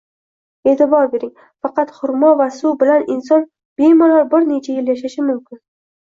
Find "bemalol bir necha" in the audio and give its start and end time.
3.81-4.79